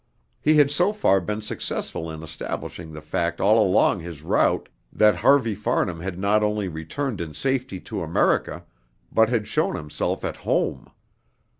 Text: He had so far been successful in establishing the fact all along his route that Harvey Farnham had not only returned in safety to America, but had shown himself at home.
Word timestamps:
He 0.41 0.55
had 0.55 0.71
so 0.71 0.91
far 0.93 1.21
been 1.21 1.41
successful 1.43 2.09
in 2.09 2.23
establishing 2.23 2.91
the 2.91 3.03
fact 3.03 3.39
all 3.39 3.63
along 3.63 3.99
his 3.99 4.23
route 4.23 4.67
that 4.91 5.17
Harvey 5.17 5.53
Farnham 5.53 5.99
had 5.99 6.17
not 6.17 6.41
only 6.41 6.67
returned 6.67 7.21
in 7.21 7.35
safety 7.35 7.79
to 7.81 8.01
America, 8.01 8.63
but 9.11 9.29
had 9.29 9.47
shown 9.47 9.75
himself 9.75 10.25
at 10.25 10.37
home. 10.37 10.89